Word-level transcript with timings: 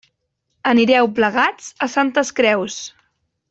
Anireu 0.71 1.11
plegats 1.21 1.69
a 1.87 1.91
Santes 1.99 2.33
Creus. 2.41 2.83